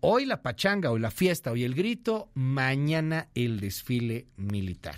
[0.00, 4.94] Hoy la pachanga, hoy la fiesta, hoy el grito, mañana el desfile militar.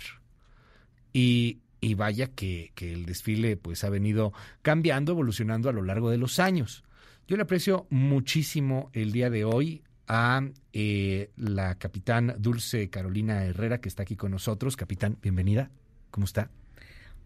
[1.11, 6.11] Y, y vaya que, que, el desfile pues ha venido cambiando, evolucionando a lo largo
[6.11, 6.83] de los años.
[7.27, 13.81] Yo le aprecio muchísimo el día de hoy a eh, la capitán Dulce Carolina Herrera
[13.81, 14.77] que está aquí con nosotros.
[14.77, 15.71] Capitán, bienvenida.
[16.11, 16.51] ¿Cómo está?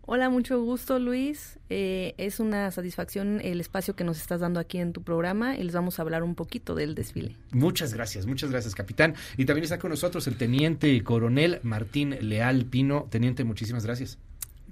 [0.07, 1.57] Hola, mucho gusto Luis.
[1.69, 5.63] Eh, es una satisfacción el espacio que nos estás dando aquí en tu programa y
[5.63, 7.35] les vamos a hablar un poquito del desfile.
[7.51, 9.15] Muchas gracias, muchas gracias capitán.
[9.35, 13.07] Y también está con nosotros el teniente coronel Martín Leal Pino.
[13.09, 14.19] Teniente, muchísimas gracias.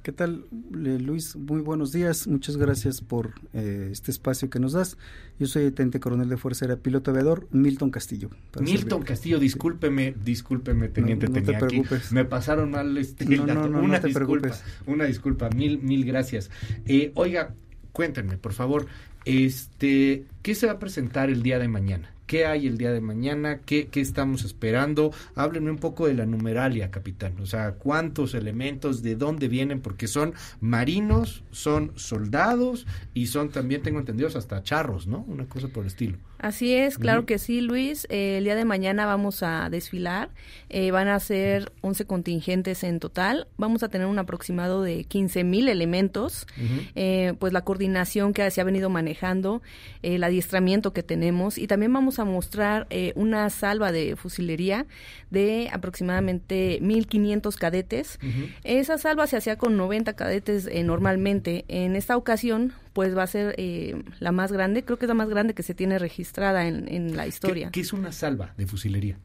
[0.03, 1.37] ¿Qué tal, Luis?
[1.37, 2.27] Muy buenos días.
[2.27, 4.97] Muchas gracias por eh, este espacio que nos das.
[5.39, 8.29] Yo soy teniente coronel de Fuerza Aérea Piloto Aviador, Milton Castillo.
[8.59, 11.29] Milton Castillo, discúlpeme, discúlpeme, teniente.
[11.29, 12.11] No, te preocupes.
[12.11, 14.63] Me pasaron mal este no, no, no, una te disculpa, preocupes.
[14.87, 16.51] Una disculpa, mil, mil gracias.
[16.85, 17.55] Eh, oiga,
[17.93, 18.87] cuéntenme, por favor,
[19.23, 22.12] este, ¿qué se va a presentar el día de mañana?
[22.25, 23.59] ¿Qué hay el día de mañana?
[23.59, 25.11] ¿Qué, ¿Qué, estamos esperando?
[25.35, 27.39] Háblenme un poco de la numeralia, capitán.
[27.41, 29.03] O sea, ¿cuántos elementos?
[29.03, 29.81] ¿De dónde vienen?
[29.81, 35.25] Porque son marinos, son soldados y son también, tengo entendidos, hasta charros, ¿no?
[35.27, 36.17] Una cosa por el estilo.
[36.43, 37.27] Así es, claro uh -huh.
[37.27, 38.05] que sí, Luis.
[38.09, 40.27] Eh, el día de mañana vamos a desfilar.
[40.67, 43.47] Eh, van a ser 11 contingentes en total.
[43.55, 46.45] Vamos a tener un aproximado de 15 mil elementos.
[46.57, 46.91] Uh -huh.
[46.95, 49.61] eh, pues la coordinación que se ha venido manejando,
[50.01, 54.85] el adiestramiento que tenemos y también vamos a mostrar eh, una salva de fusilería
[55.31, 58.19] de aproximadamente 1.500 cadetes.
[58.21, 58.53] Uh -huh.
[58.65, 61.63] Esa salva se hacía con 90 cadetes normalmente.
[61.69, 65.15] En esta ocasión, pues va a ser eh, la más grande, creo que es la
[65.15, 67.67] más grande que se tiene registrada en, en la historia.
[67.67, 69.17] ¿Qué, ¿Qué, es una salva de fusilería?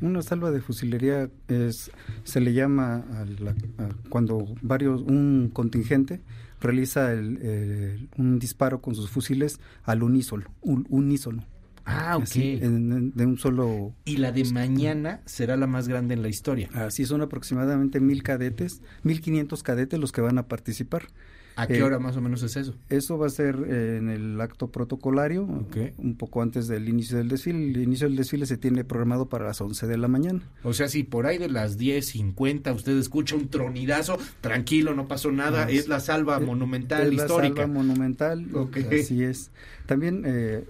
[0.00, 1.92] Una salva de fusilería es,
[2.24, 6.20] se le llama a la, a cuando varios, un contingente
[6.60, 10.46] realiza el, el, un disparo con sus fusiles al unísono.
[10.60, 11.44] Un, unísono.
[11.84, 12.22] Ah, ok.
[12.22, 13.92] Así, en, en, de un solo...
[14.04, 16.68] Y la de mañana será la más grande en la historia.
[16.74, 21.08] Así son aproximadamente mil cadetes, mil quinientos cadetes los que van a participar.
[21.56, 22.74] ¿A qué eh, hora más o menos es eso?
[22.88, 25.92] Eso va a ser eh, en el acto protocolario, okay.
[25.98, 27.70] un poco antes del inicio del desfile.
[27.70, 30.40] El inicio del desfile se tiene programado para las 11 de la mañana.
[30.62, 35.30] O sea, si por ahí de las 10.50 usted escucha un tronidazo, tranquilo, no pasó
[35.30, 37.54] nada, ah, es la salva es, monumental es histórica.
[37.54, 39.00] La salva monumental, okay.
[39.00, 39.50] así es.
[39.86, 40.64] También, eh,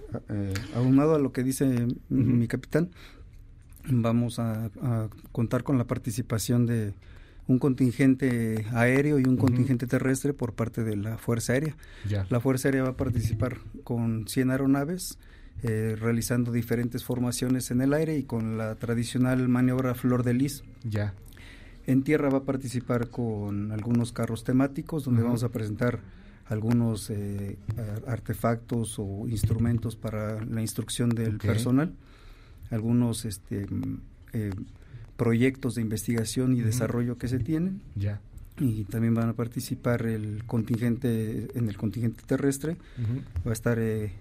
[0.75, 1.97] aunado a lo que dice uh -huh.
[2.09, 2.89] mi capitán,
[3.85, 6.93] vamos a, a contar con la participación de
[7.47, 9.41] un contingente aéreo y un uh -huh.
[9.41, 11.75] contingente terrestre por parte de la Fuerza Aérea.
[12.07, 12.25] Ya.
[12.29, 15.17] La Fuerza Aérea va a participar con 100 aeronaves,
[15.61, 20.63] eh, realizando diferentes formaciones en el aire y con la tradicional maniobra Flor de Lis.
[20.83, 21.13] Ya.
[21.85, 25.27] En tierra va a participar con algunos carros temáticos, donde uh -huh.
[25.27, 25.99] vamos a presentar
[26.45, 27.57] algunos eh,
[28.07, 31.49] artefactos o instrumentos para la instrucción del okay.
[31.49, 31.93] personal,
[32.69, 33.65] algunos este,
[34.33, 34.51] eh,
[35.23, 36.65] proyectos de investigación y uh -huh.
[36.65, 37.81] desarrollo que se tienen.
[37.95, 38.19] Ya.
[38.59, 43.47] Y también van a participar el contingente, en el contingente terrestre, uh -huh.
[43.47, 44.11] va a estar eh,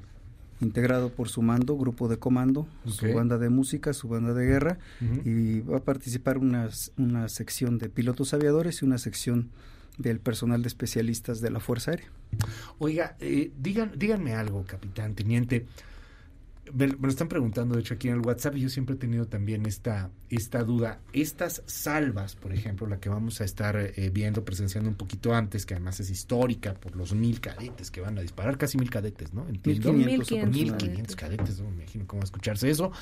[0.61, 3.11] integrado por su mando, grupo de comando, okay.
[3.11, 5.27] su banda de música, su banda de guerra, uh -huh.
[5.27, 9.49] y va a participar una, una sección de pilotos aviadores y una sección
[9.99, 12.09] del personal de especialistas de la Fuerza Aérea.
[12.79, 15.67] Oiga, eh, digan, díganme algo, capitán, teniente.
[16.73, 19.27] Me, lo están preguntando, de hecho, aquí en el WhatsApp, y yo siempre he tenido
[19.27, 21.01] también esta, esta duda.
[21.13, 25.67] Estas salvas, por ejemplo, la que vamos a estar eh, viendo, presenciando un poquito antes,
[25.67, 29.35] que además es histórica por los mil cadetes que van a disparar, casi mil cadetes,
[29.35, 29.49] ¿no?
[29.49, 29.93] Entiendo.
[29.93, 30.57] Mil quinientos.
[30.57, 32.93] Mil quinientos cadetes, no me imagino cómo va a escucharse eso.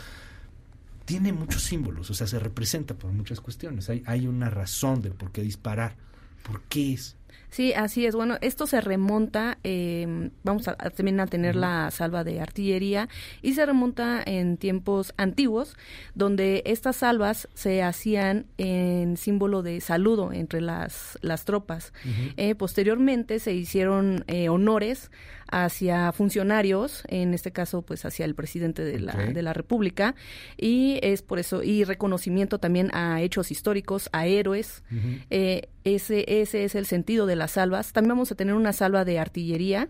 [1.05, 3.91] Tiene muchos símbolos, o sea, se representa por muchas cuestiones.
[3.91, 5.97] Hay, hay una razón de por qué disparar.
[6.45, 7.17] ¿Por qué es?
[7.49, 8.15] Sí, así es.
[8.15, 13.09] Bueno, esto se remonta, eh, vamos a, también a tener la salva de artillería
[13.43, 15.77] y se remonta en tiempos antiguos,
[16.15, 21.93] donde estas salvas se hacían en símbolo de saludo entre las, las tropas.
[22.05, 22.35] Uh -huh.
[22.37, 25.11] eh, posteriormente se hicieron eh, honores
[25.53, 29.33] hacia funcionarios, en este caso pues hacia el presidente de la, okay.
[29.33, 30.15] de la República,
[30.57, 35.25] y es por eso, y reconocimiento también a hechos históricos, a héroes, uh -huh.
[35.31, 37.93] eh, ese, ese es el sentido de las salvas.
[37.93, 39.89] También vamos a tener una salva de artillería,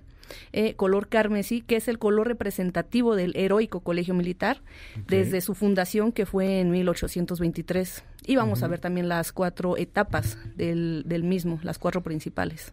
[0.53, 4.63] eh, color carmesí, que es el color representativo del heroico colegio militar
[4.93, 5.19] okay.
[5.19, 8.05] desde su fundación, que fue en 1823.
[8.27, 8.65] Y vamos uh -huh.
[8.67, 12.73] a ver también las cuatro etapas del, del mismo, las cuatro principales.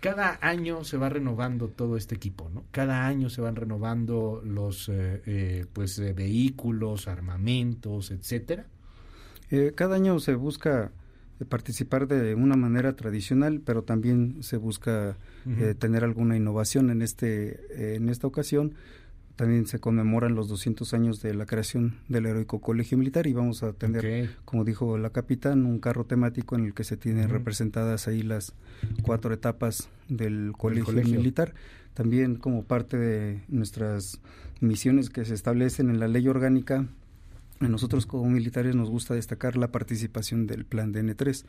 [0.00, 2.64] Cada año se va renovando todo este equipo, ¿no?
[2.70, 8.66] Cada año se van renovando los eh, eh, pues eh, vehículos, armamentos, etcétera.
[9.50, 10.92] Eh, cada año se busca
[11.48, 15.76] participar de una manera tradicional, pero también se busca uh -huh.
[15.76, 18.74] tener alguna innovación en este en esta ocasión
[19.36, 23.62] también se conmemoran los 200 años de la creación del heroico colegio militar y vamos
[23.64, 28.06] a tener, como dijo la capitán, un carro temático en el que se tienen representadas
[28.06, 28.54] ahí las
[29.02, 31.54] cuatro etapas del colegio, militar.
[31.94, 34.20] También como parte de nuestras
[34.60, 36.86] misiones que se establecen en la ley orgánica,
[37.60, 41.44] a nosotros como militares nos gusta destacar la participación del plan DN3.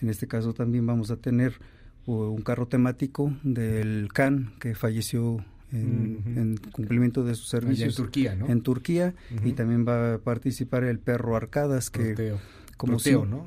[0.00, 1.58] En este caso también vamos a tener
[2.06, 8.48] un carro temático del CAN que falleció en, cumplimiento de sus servicios en Turquía, ¿no?
[8.48, 9.14] En Turquía
[9.44, 12.34] y también va a participar el perro Arcadas que
[12.76, 13.46] como Proteo, ¿no?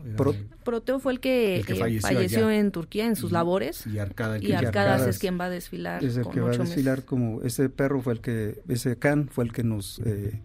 [0.63, 5.39] Proteo fue el que, eh, falleció, en Turquía en sus labores y, Arcadas, es quien
[5.39, 6.03] va a desfilar.
[6.03, 9.43] Es el que va a desfilar como ese perro fue el que ese can fue
[9.43, 10.41] el que nos eh,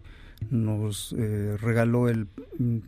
[0.49, 2.27] nos eh, regaló el,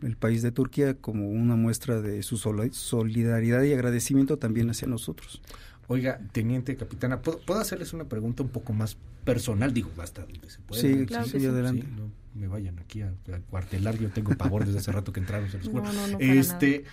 [0.02, 5.40] el, país de Turquía como una muestra de su solidaridad y agradecimiento también hacia nosotros.
[5.86, 9.72] Oiga, teniente capitana, ¿puedo, hacerles una pregunta un poco más personal?
[9.72, 10.80] Digo, basta donde se puede.
[10.80, 11.86] Sí, claro sí, adelante.
[11.96, 13.12] no me vayan aquí a,
[13.50, 15.90] cuartelar, yo tengo pavor desde hace rato que entraron a la escuela.
[16.18, 16.84] este,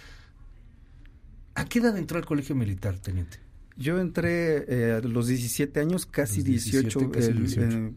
[1.55, 3.39] ¿A qué edad entró al colegio militar, teniente?
[3.77, 7.93] Yo entré eh, a los 17 años, casi 18, casi 18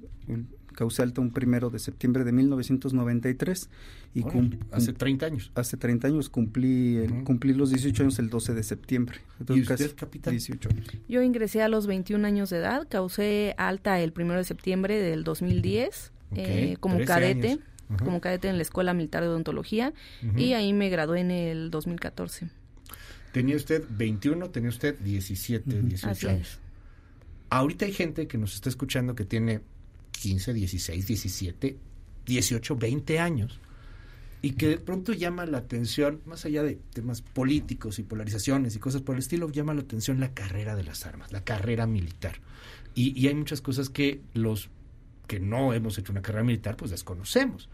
[0.98, 3.68] alta un primero de septiembre de 1993
[4.14, 4.24] y
[4.70, 5.52] hace 30 años.
[5.54, 9.18] Hace 30 años cumplí cumplí los 18 años el 12 de septiembre.
[9.48, 10.32] ¿Y usted, capitán?
[10.32, 10.68] 18
[11.08, 15.24] Yo ingresé a los 21 años de edad, causé alta el primero de septiembre del
[15.24, 17.58] 2010 eh, como cadete.
[17.98, 19.92] como cadete en la Escuela Militar de Odontología
[20.36, 22.48] y ahí me gradué en el 2014.
[23.32, 26.60] Tenía usted 21, tenía usted 17, 18 años.
[27.50, 29.60] Ahorita hay gente que nos está escuchando que tiene
[30.24, 31.76] 15, 16, 17,
[32.24, 33.60] 18, 20 años
[34.40, 38.78] y que de pronto llama la atención, más allá de temas políticos y polarizaciones y
[38.78, 42.36] cosas por el estilo, llama la atención la carrera de las armas, la carrera militar.
[42.94, 44.70] Y, hay muchas cosas que los
[45.26, 47.68] que no hemos hecho una carrera militar, pues desconocemos.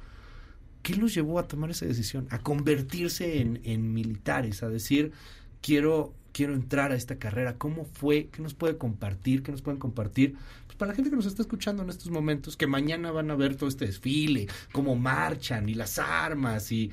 [0.82, 2.26] ¿Qué los llevó a tomar esa decisión?
[2.30, 5.12] A convertirse en, en militares, a decir,
[5.62, 8.30] quiero quiero entrar a esta carrera, ¿cómo fue?
[8.32, 9.42] ¿Qué nos puede compartir?
[9.42, 10.36] ¿Qué nos pueden compartir?
[10.64, 13.34] Pues para la gente que nos está escuchando en estos momentos, que mañana van a
[13.34, 16.92] ver todo este desfile, cómo marchan y las armas y,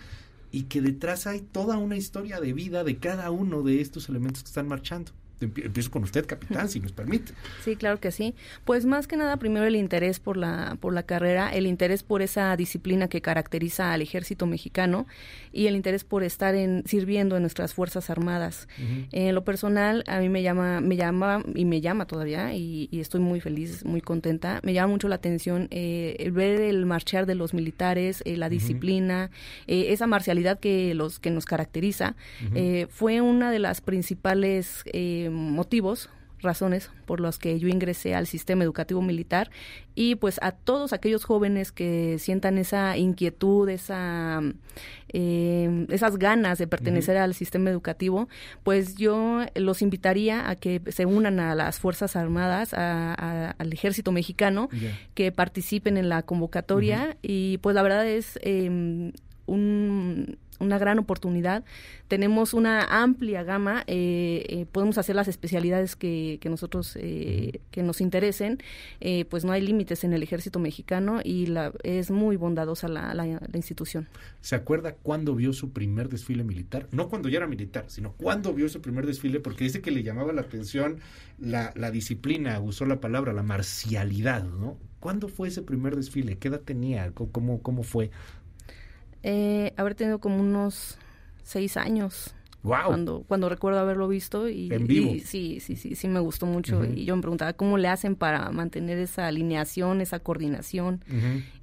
[0.51, 4.43] y que detrás hay toda una historia de vida de cada uno de estos elementos
[4.43, 5.13] que están marchando.
[5.39, 7.33] Empiezo con usted, capitán, si nos permite.
[7.63, 8.33] Sí, claro que sí.
[8.63, 12.21] Pues más que nada, primero el interés por la, por la carrera, el interés por
[12.21, 15.05] esa disciplina que caracteriza al ejército mexicano
[15.51, 18.67] y el interés por estar en, sirviendo en nuestras Fuerzas Armadas.
[19.11, 23.21] En lo personal, a mí me llama, me llama y me llama todavía y, estoy
[23.21, 24.59] muy feliz, muy contenta.
[24.63, 28.49] Me llama mucho la atención eh, el ver el marchar de los militares, eh, la
[28.49, 29.29] disciplina,
[29.67, 32.15] eh, esa marcialidad que, los, que nos caracteriza.
[32.89, 34.83] fue una de las principales
[35.29, 36.09] motivos
[36.39, 39.49] razones por las que yo ingresé al sistema educativo militar
[39.95, 44.41] y pues a todos aquellos jóvenes que sientan esa inquietud, esa,
[45.09, 48.29] eh, esas ganas de pertenecer al sistema educativo,
[48.63, 54.69] pues yo los invitaría a que se unan a las Fuerzas Armadas, al Ejército Mexicano,
[55.15, 59.11] que participen en la convocatoria y pues la verdad es eh,
[59.47, 61.63] un una gran oportunidad.
[62.07, 67.83] Tenemos una amplia gama, eh, eh, podemos hacer las especialidades que, que nosotros eh, que
[67.83, 68.59] nos interesen,
[69.29, 73.25] pues no hay límites en el ejército mexicano y la, es muy bondadosa la, la,
[73.53, 74.07] institución.
[74.41, 76.87] ¿Se acuerda cuándo vio su primer desfile militar?
[76.91, 80.03] No cuando ya era militar, sino cuándo vio su primer desfile, porque dice que le
[80.03, 80.99] llamaba la atención
[81.39, 84.77] la, la disciplina, usó la palabra, la marcialidad, ¿no?
[84.99, 86.37] ¿Cuándo fue ese primer desfile?
[86.37, 87.11] ¿Qué edad tenía?
[87.11, 88.11] ¿Cómo, cómo fue?
[89.29, 90.97] Eh, haber tenido como unos
[91.43, 92.33] seis años.
[92.63, 94.69] Cuando, cuando recuerdo haberlo visto y,
[95.25, 96.85] sí, sí, sí, sí me gustó mucho.
[96.85, 101.03] Y yo me preguntaba cómo le hacen para mantener esa alineación, esa coordinación.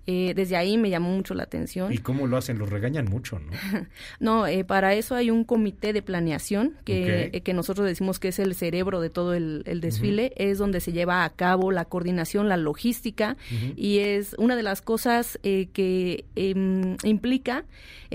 [0.07, 1.93] Eh, desde ahí me llamó mucho la atención.
[1.93, 2.59] ¿Y cómo lo hacen?
[2.59, 3.53] Los regañan mucho, ¿no?
[4.21, 8.29] no, eh, para eso hay un comité de planeación que, eh, que nosotros decimos que
[8.29, 10.33] es el cerebro de todo el, desfile.
[10.37, 13.37] Es donde se lleva a cabo la coordinación, la logística
[13.77, 17.65] y es una de las cosas que em, implica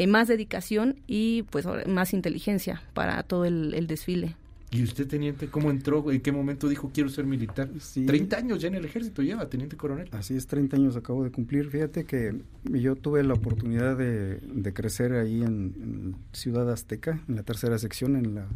[0.08, 4.36] más dedicación y pues más inteligencia para todo el desfile.
[4.72, 6.12] ¿Y usted, teniente, cómo entró?
[6.12, 7.70] ¿En qué momento dijo quiero ser militar?
[7.80, 8.06] Sí.
[8.06, 10.10] 30 años ya en el ejército lleva, teniente coronel.
[10.12, 11.70] Así es, 30 años acabo de cumplir.
[11.70, 12.36] Fíjate que
[12.66, 18.36] yo tuve la oportunidad de, crecer ahí en, Ciudad Azteca, en la tercera sección, en
[18.36, 18.48] la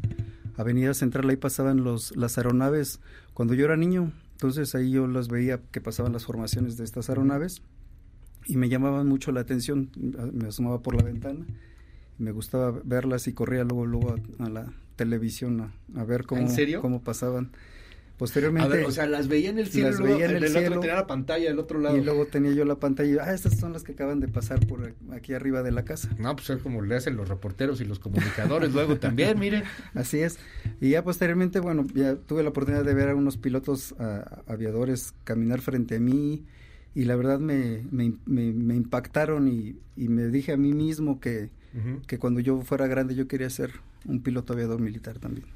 [0.56, 1.30] Avenida Central.
[1.30, 3.00] Ahí pasaban los, las aeronaves
[3.34, 4.12] cuando yo era niño.
[4.34, 7.64] Entonces ahí yo las veía que pasaban las formaciones de estas aeronaves
[8.46, 9.90] y me llamaban mucho la atención.
[10.34, 11.46] Me asomaba por la ventana
[12.18, 16.48] me gustaba verlas y corría luego luego a, la televisión a, ver cómo,
[16.82, 17.52] cómo pasaban.
[18.18, 18.86] Posteriormente.
[18.86, 21.08] o sea, las veía en el cielo, las veía en el, cielo, otro tenía la
[21.08, 21.98] pantalla del otro lado.
[21.98, 24.66] Y luego tenía yo la pantalla y, ah, estas son las que acaban de pasar
[24.68, 26.10] por aquí arriba de la casa.
[26.20, 29.64] No, pues es como le hacen los reporteros y los comunicadores luego también, mire.
[29.96, 30.38] Así es.
[30.80, 33.96] Y ya posteriormente, bueno, ya tuve la oportunidad de ver a unos pilotos
[34.48, 36.46] aviadores caminar frente a mí
[36.96, 41.50] y la verdad me, me, me, impactaron y, y, me dije a mí mismo que,
[42.06, 43.72] que cuando yo fuera grande yo quería ser
[44.06, 45.48] un piloto aviador militar también.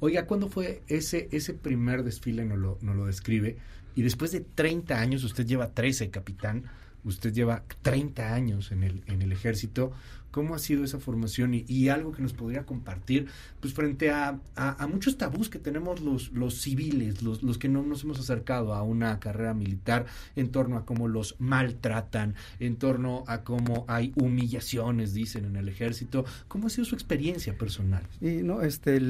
[0.00, 2.44] Oiga, ¿cuándo fue ese, ese primer desfile?
[2.44, 3.56] No lo, no lo describe.
[3.94, 6.64] Y después de 30 años, usted lleva 13, capitán,
[7.04, 9.92] usted lleva 30 años en el, en el ejército.
[10.32, 13.26] ¿Cómo ha sido esa formación y, algo que nos podría compartir
[13.60, 17.82] pues frente a, a, muchos tabús que tenemos los, los civiles, los, los que no
[17.82, 23.24] nos hemos acercado a una carrera militar en torno a cómo los maltratan, en torno
[23.26, 26.24] a cómo hay humillaciones, dicen en el ejército?
[26.48, 28.02] ¿Cómo ha sido su experiencia personal?
[28.20, 29.00] Y no, este,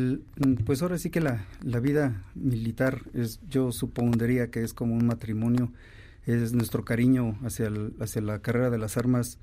[0.67, 5.07] pues ahora sí que la, la vida militar es, yo supondría que es como un
[5.07, 5.73] matrimonio
[6.27, 9.39] es nuestro cariño hacia, hacia la carrera de las armas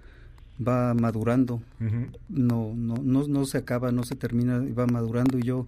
[0.66, 1.62] va madurando,
[2.30, 5.40] no, no, no, no se acaba, no se termina, va madurando.
[5.40, 5.68] Y yo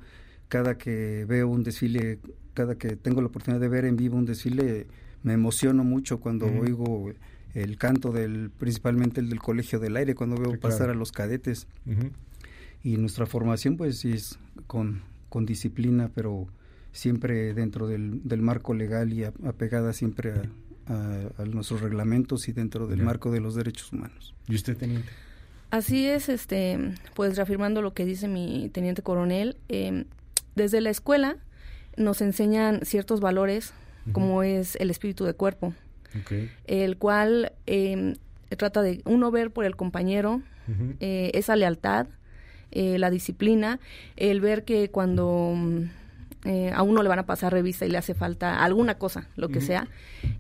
[0.50, 2.20] cada que veo un desfile,
[2.54, 4.88] cada que tengo la oportunidad de ver en vivo un desfile,
[5.24, 7.12] me emociono mucho cuando oigo
[7.54, 11.68] el canto del, principalmente el del Colegio del Aire, cuando veo pasar a los cadetes.
[12.84, 16.48] Y nuestra formación pues es con, con disciplina, pero
[16.92, 20.42] siempre dentro del, del marco legal y apegada siempre a,
[20.92, 24.34] a, nuestros reglamentos y dentro del marco de los derechos humanos.
[24.48, 25.10] ¿Y usted, teniente?
[25.70, 30.06] Así es, este, pues reafirmando lo que dice mi teniente coronel, em,
[30.56, 31.38] desde la escuela
[31.98, 33.74] nos enseñan ciertos valores,
[34.14, 35.74] como es el espíritu de cuerpo,
[36.66, 38.16] el cual eh,
[38.58, 40.42] trata de uno ver por el compañero
[41.00, 42.08] eh, esa lealtad,
[42.72, 43.80] eh, la disciplina,
[44.16, 45.54] el ver que cuando
[46.44, 49.50] eh, a uno le van a pasar revista y le hace falta alguna cosa, lo
[49.50, 49.88] que sea,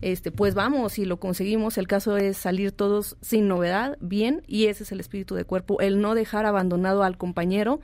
[0.01, 1.77] este, pues vamos y lo conseguimos.
[1.77, 5.79] El caso es salir todos sin novedad, bien, y ese es el espíritu de cuerpo,
[5.79, 7.81] el no dejar abandonado al compañero,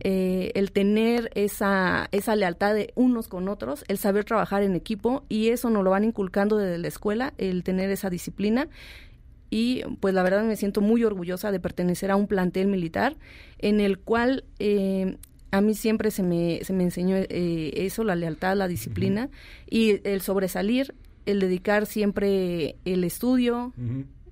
[0.00, 5.24] eh, el tener esa, esa lealtad de unos con otros, el saber trabajar en equipo,
[5.28, 8.68] y eso nos lo van inculcando desde la escuela, el tener esa disciplina.
[9.48, 13.16] Y pues la verdad me siento muy orgullosa de pertenecer a un plantel militar
[13.58, 15.18] en el cual eh,
[15.56, 19.30] a mí siempre se me, se me enseñó eh, eso, la lealtad, la disciplina
[19.68, 20.94] y el sobresalir,
[21.24, 23.72] el dedicar siempre el estudio,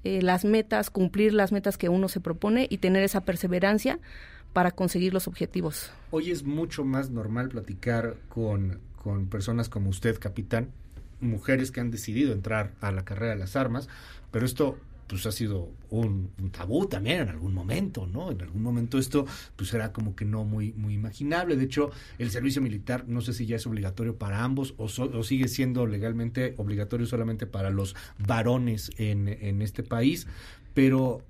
[0.04, 3.98] eh, las metas, cumplir las metas que uno se propone y tener esa perseverancia
[4.52, 5.90] para conseguir los objetivos.
[6.10, 10.68] Hoy es mucho más normal platicar con, con personas como usted, capitán,
[11.20, 13.88] mujeres que han decidido entrar a la carrera de las armas,
[14.30, 14.76] pero esto
[15.06, 18.30] pues ha sido un, tabú también en algún momento, ¿no?
[18.30, 21.56] En algún momento esto pues era como que no muy muy imaginable.
[21.56, 25.22] De hecho, el servicio militar no sé si ya es obligatorio para ambos o, o
[25.22, 30.26] sigue siendo legalmente obligatorio solamente para los varones en, en este país,
[30.74, 31.22] pero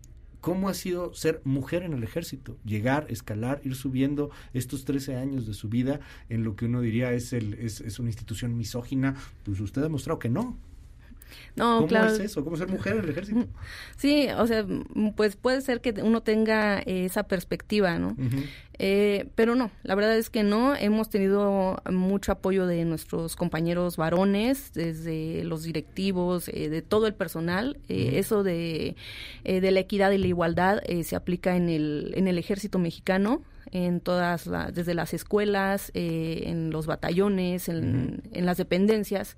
[0.44, 2.58] ¿Cómo ha sido ser mujer en el ejército?
[2.66, 7.14] Llegar, escalar, ir subiendo estos 13 años de su vida en lo que uno diría
[7.14, 9.14] es, el, es, es una institución misógina.
[9.42, 10.58] Pues usted ha demostrado que no,
[11.56, 12.08] no, ¿Cómo claro.
[12.08, 12.44] es eso?
[12.44, 13.46] ¿Cómo ser mujer en el ejército?
[13.96, 14.66] Sí, o sea,
[15.16, 18.16] pues puede ser que uno tenga esa perspectiva, ¿no?
[18.78, 20.74] eh, pero no, la verdad es que no.
[20.74, 27.14] Hemos tenido mucho apoyo de nuestros compañeros varones, desde los directivos, eh, de todo el
[27.14, 27.78] personal.
[27.88, 28.96] Eh, eso de,
[29.44, 33.42] eh, de la equidad y la igualdad se aplica en el, en el ejército mexicano
[33.74, 39.36] en todas las, desde las escuelas, eh, en los batallones, en, en las dependencias.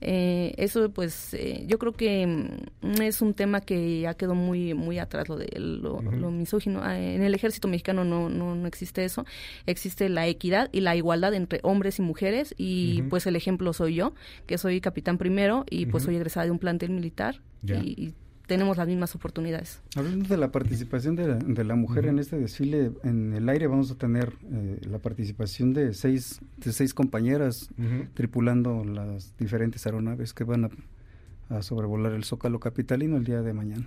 [0.00, 4.74] Eh, eso pues eh, yo creo que mm, es un tema que ya quedó muy
[4.74, 6.00] muy atrás lo de lo,
[6.30, 6.82] misógino.
[6.84, 9.26] Ah, en el ejército mexicano no, no, no existe eso.
[9.66, 13.96] Existe la equidad y la igualdad entre hombres y mujeres y pues el ejemplo soy
[13.96, 14.14] yo,
[14.46, 18.14] que soy capitán primero y pues soy egresada de un plantel militar y
[18.46, 19.80] tenemos las mismas oportunidades.
[19.96, 23.66] Hablando de la participación de la, de la mujer en este desfile, en el aire
[23.66, 27.70] vamos a tener eh, la participación de seis, de seis compañeras
[28.14, 30.70] tripulando las diferentes aeronaves que van
[31.50, 33.86] a, sobrevolar el Zócalo Capitalino el día de mañana.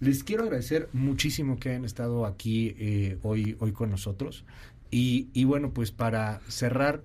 [0.00, 4.44] Les quiero agradecer muchísimo que hayan estado aquí eh, hoy, hoy con nosotros.
[4.90, 7.02] Y, y bueno, pues para cerrar,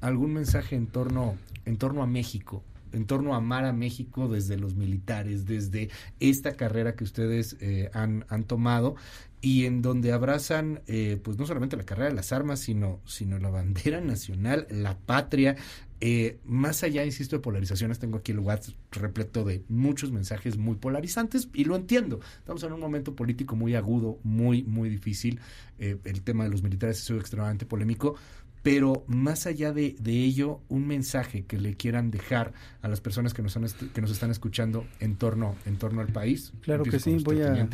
[0.00, 2.62] algún mensaje en torno, en torno a México,
[2.96, 7.90] en torno a amar a México desde los militares, desde esta carrera que ustedes eh,
[7.92, 8.96] han, han tomado
[9.40, 13.38] y en donde abrazan eh, pues no solamente la carrera de las armas, sino, sino
[13.38, 15.56] la bandera nacional, la patria.
[16.00, 20.76] Eh, más allá, insisto, de polarizaciones, tengo aquí el WhatsApp repleto de muchos mensajes muy
[20.76, 22.20] polarizantes y lo entiendo.
[22.38, 25.40] Estamos en un momento político muy agudo, muy, muy difícil.
[25.78, 28.16] el tema de los militares es extremadamente polémico,
[28.66, 33.40] pero más allá de, ello, un mensaje que le quieran dejar a las personas que
[33.40, 36.52] nos, que nos están escuchando en torno, en torno al país.
[36.62, 37.68] Claro que sí, voy a,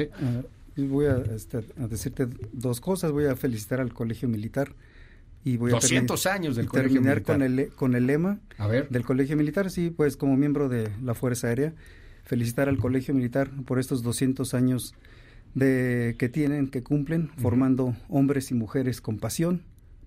[0.76, 3.10] voy este, a, decirte dos cosas.
[3.10, 4.74] Voy a felicitar al Colegio Militar.
[5.44, 7.22] Y voy 200 a años del Colegio Militar.
[7.22, 8.40] con el, con el lema
[8.90, 11.72] del Colegio Militar, sí, pues como miembro de la Fuerza Aérea,
[12.22, 14.94] felicitar al Colegio Militar por estos 200 años
[15.54, 19.62] de que tienen, que cumplen, formando hombres y mujeres con pasión,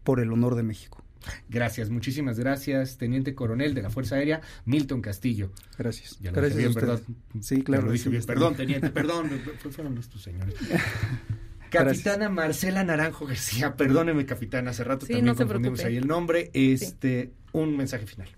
[0.05, 1.03] por el honor de México.
[1.49, 5.51] Gracias, muchísimas gracias, Teniente Coronel de la Fuerza Aérea, Milton Castillo.
[5.77, 6.19] Gracias.
[6.21, 7.01] Ya lo gracias bien, ¿verdad?
[7.41, 7.91] Sí, claro.
[8.25, 9.29] Perdón, Teniente, perdón,
[9.71, 10.55] fueron estos señores.
[11.71, 16.49] Capitana Marcela Naranjo García, perdóneme, capitana, hace rato también confundimos ahí el nombre.
[16.53, 18.29] Este, un mensaje final.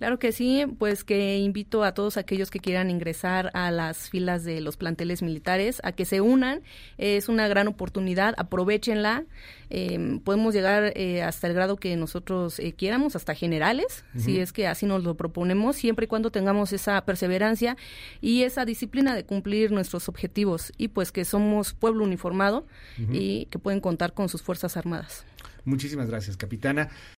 [0.00, 4.44] Claro que sí, pues que invito a todos aquellos que quieran ingresar a las filas
[4.44, 6.62] de los planteles militares a que se unan.
[6.96, 9.26] Es una gran oportunidad, aprovechenla.
[9.68, 14.54] Em, podemos llegar eh, hasta el grado que nosotros eh, quieramos, hasta generales, si es
[14.54, 17.76] que así nos lo proponemos, siempre y cuando tengamos esa perseverancia
[18.22, 22.66] y esa disciplina de cumplir nuestros objetivos y pues que somos pueblo uniformado
[22.96, 25.26] y que pueden contar con sus Fuerzas Armadas.
[25.64, 26.88] Muchísimas gracias, capitana.